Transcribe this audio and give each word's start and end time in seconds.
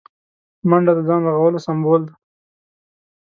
منډه 0.69 0.93
د 0.97 0.99
ځان 1.07 1.21
رغولو 1.29 1.63
سمبول 1.65 2.01
دی 2.07 2.13